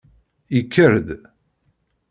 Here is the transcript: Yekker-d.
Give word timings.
Yekker-d. 0.55 1.07